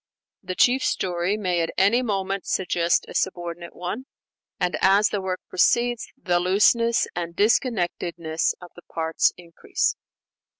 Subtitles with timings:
[0.41, 4.05] The chief story may at any moment suggest a subordinate one;
[4.59, 9.95] and as the work proceeds, the looseness and disconnectedness of the parts increase.